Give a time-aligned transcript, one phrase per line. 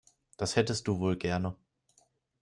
[0.35, 1.55] Das hättest du wohl gerne.